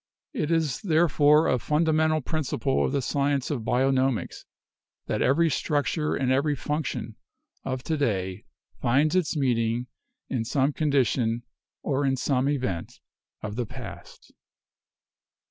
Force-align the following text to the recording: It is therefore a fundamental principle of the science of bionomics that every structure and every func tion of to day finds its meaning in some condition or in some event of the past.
It 0.33 0.49
is 0.49 0.81
therefore 0.81 1.47
a 1.47 1.59
fundamental 1.59 2.21
principle 2.21 2.83
of 2.83 2.91
the 2.91 3.03
science 3.03 3.51
of 3.51 3.61
bionomics 3.61 4.45
that 5.05 5.21
every 5.21 5.47
structure 5.47 6.15
and 6.15 6.31
every 6.31 6.55
func 6.55 6.85
tion 6.87 7.17
of 7.63 7.83
to 7.83 7.97
day 7.97 8.43
finds 8.81 9.15
its 9.15 9.37
meaning 9.37 9.85
in 10.27 10.43
some 10.43 10.73
condition 10.73 11.43
or 11.83 12.03
in 12.03 12.17
some 12.17 12.49
event 12.49 12.99
of 13.43 13.55
the 13.57 13.67
past. 13.67 14.33